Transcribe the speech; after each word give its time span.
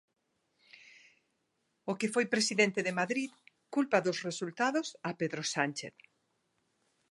O 1.91 1.93
que 1.99 2.11
foi 2.13 2.25
presidente 2.33 2.79
de 2.87 2.93
Madrid 2.99 3.31
culpa 3.75 3.97
dos 4.05 4.17
resultados 4.27 4.87
a 5.09 5.11
Pedro 5.19 5.43
Sánchez. 5.53 5.95